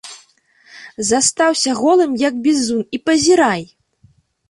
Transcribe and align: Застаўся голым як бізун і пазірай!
Застаўся 1.09 1.71
голым 1.83 2.11
як 2.27 2.43
бізун 2.49 2.83
і 2.97 3.05
пазірай! 3.07 3.63